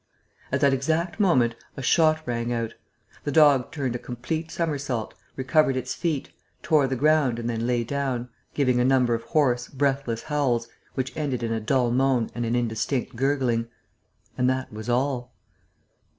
[0.51, 2.73] At that exact moment a shot rang out.
[3.23, 6.29] The dog turned a complete somersault, recovered its feet,
[6.63, 11.15] tore the ground and then lay down, giving a number of hoarse, breathless howls, which
[11.15, 13.67] ended in a dull moan and an indistinct gurgling.
[14.39, 15.35] And that was all.